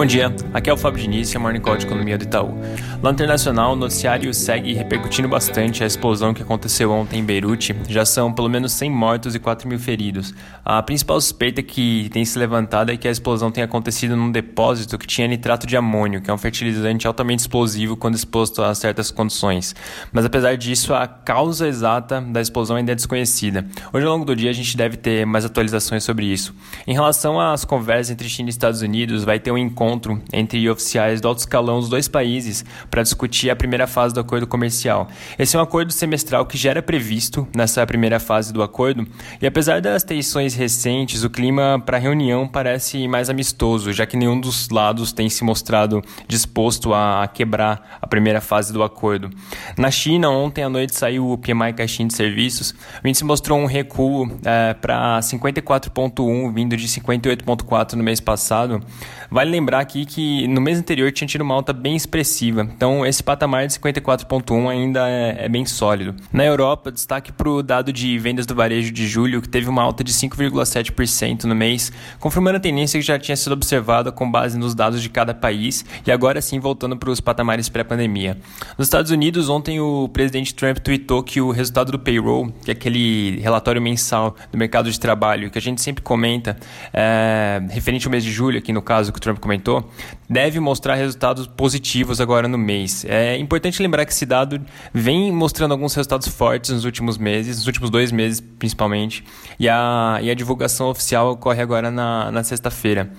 [0.00, 2.58] Bom dia, aqui é o Fábio Diniz, é Morning Call de Economia do Itaú.
[3.02, 7.76] Lá internacional, o noticiário segue repercutindo bastante a explosão que aconteceu ontem em Beirute.
[7.86, 10.34] Já são pelo menos 100 mortos e 4 mil feridos.
[10.64, 14.96] A principal suspeita que tem se levantado é que a explosão tenha acontecido num depósito
[14.96, 19.10] que tinha nitrato de amônio, que é um fertilizante altamente explosivo quando exposto a certas
[19.10, 19.76] condições.
[20.12, 23.66] Mas apesar disso, a causa exata da explosão ainda é desconhecida.
[23.92, 26.54] Hoje, ao longo do dia, a gente deve ter mais atualizações sobre isso.
[26.86, 30.68] Em relação às conversas entre China e Estados Unidos, vai ter um encontro encontro entre
[30.70, 35.08] oficiais do alto escalão dos dois países para discutir a primeira fase do acordo comercial.
[35.38, 39.06] Esse é um acordo semestral que já era previsto nessa primeira fase do acordo,
[39.40, 44.16] e apesar das tensões recentes, o clima para a reunião parece mais amistoso, já que
[44.16, 49.30] nenhum dos lados tem se mostrado disposto a quebrar a primeira fase do acordo.
[49.76, 53.66] Na China, ontem à noite saiu o PMI Caixinha de Serviços, o índice mostrou um
[53.66, 58.80] recuo é, para 54,1, vindo de 58,4 no mês passado.
[59.30, 63.22] Vale lembrar aqui que no mês anterior tinha tido uma alta bem expressiva, então esse
[63.22, 66.14] patamar de 54,1 ainda é, é, bem sólido.
[66.32, 69.82] Na Europa, destaque para o dado de vendas do varejo de julho, que teve uma
[69.82, 74.58] alta de 5,7% no mês, confirmando a tendência que já tinha sido observada com base
[74.58, 78.36] nos dados de cada país e agora sim voltando para os patamares pré-pandemia.
[78.76, 82.72] Nos Estados Unidos, ontem o presidente Trump tweetou que o resultado do payroll, que é
[82.72, 86.56] aquele relatório mensal do mercado de trabalho que a gente sempre comenta,
[86.92, 89.88] é, referente ao mês de julho, aqui no caso que o Trump comentou, comentou,
[90.28, 93.04] deve mostrar resultados positivos agora no mês.
[93.04, 94.60] É importante lembrar que esse dado
[94.92, 99.24] vem mostrando alguns resultados fortes nos últimos meses, nos últimos dois meses principalmente,
[99.58, 103.10] e a, e a divulgação oficial ocorre agora na, na sexta-feira.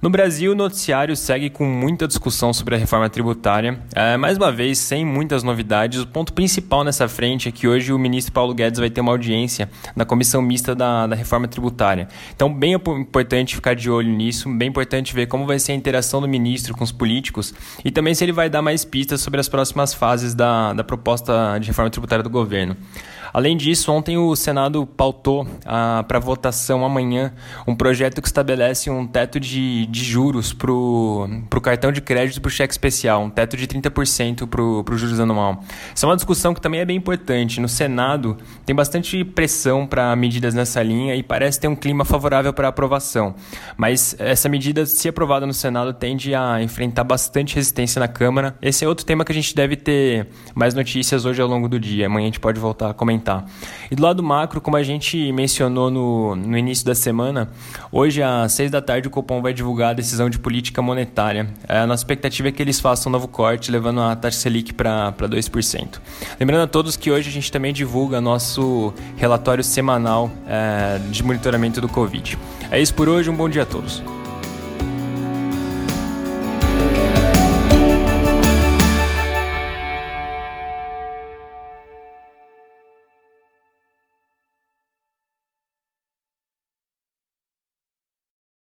[0.00, 3.80] No Brasil, o noticiário segue com muita discussão sobre a reforma tributária.
[3.92, 7.92] É, mais uma vez, sem muitas novidades, o ponto principal nessa frente é que hoje
[7.92, 12.06] o ministro Paulo Guedes vai ter uma audiência na comissão mista da, da reforma tributária.
[12.32, 16.20] Então, bem importante ficar de olho nisso, bem importante ver como vai ser a interação
[16.20, 19.48] do ministro com os políticos e também se ele vai dar mais pistas sobre as
[19.48, 22.76] próximas fases da, da proposta de reforma tributária do governo.
[23.32, 27.32] Além disso, ontem o Senado pautou ah, para votação amanhã
[27.66, 32.48] um projeto que estabelece um teto de, de juros para o cartão de crédito para
[32.48, 35.62] o cheque especial, um teto de 30% para o juros anual.
[35.94, 37.60] Isso é uma discussão que também é bem importante.
[37.60, 42.52] No Senado tem bastante pressão para medidas nessa linha e parece ter um clima favorável
[42.52, 43.34] para aprovação.
[43.76, 48.56] Mas essa medida, se aprovada no Senado, tende a enfrentar bastante resistência na Câmara.
[48.62, 51.78] Esse é outro tema que a gente deve ter mais notícias hoje ao longo do
[51.78, 52.06] dia.
[52.06, 53.44] Amanhã a gente pode voltar a comentar comentar.
[53.90, 57.50] E do lado macro, como a gente mencionou no, no início da semana,
[57.90, 61.48] hoje às seis da tarde o Copom vai divulgar a decisão de política monetária.
[61.66, 64.74] É, a nossa expectativa é que eles façam um novo corte, levando a taxa Selic
[64.74, 66.00] para 2%.
[66.38, 71.80] Lembrando a todos que hoje a gente também divulga nosso relatório semanal é, de monitoramento
[71.80, 72.38] do Covid.
[72.70, 74.02] É isso por hoje, um bom dia a todos.